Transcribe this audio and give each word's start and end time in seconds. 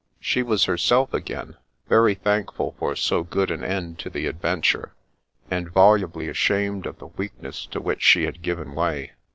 She 0.19 0.41
was 0.41 0.63
herself 0.63 1.13
again, 1.13 1.57
very 1.87 2.15
thankful 2.15 2.75
for 2.79 2.95
so 2.95 3.21
good 3.21 3.51
an 3.51 3.63
end 3.63 3.99
to 3.99 4.09
the 4.09 4.27
ad 4.27 4.41
venture, 4.41 4.95
and 5.51 5.69
volubly 5.69 6.27
ashamed 6.27 6.87
of 6.87 6.97
the 6.97 7.05
weakness 7.09 7.67
to 7.67 7.79
which 7.79 8.01
she 8.01 8.23
had 8.23 8.41
given 8.41 8.73
way. 8.73 9.11